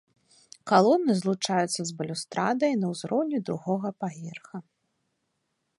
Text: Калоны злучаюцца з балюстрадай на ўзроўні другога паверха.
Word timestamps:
Калоны 0.69 1.11
злучаюцца 1.19 1.81
з 1.89 1.99
балюстрадай 1.99 2.73
на 2.85 2.91
ўзроўні 2.95 3.37
другога 3.49 3.89
паверха. 4.05 4.57